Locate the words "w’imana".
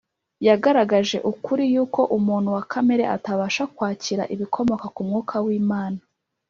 5.45-5.99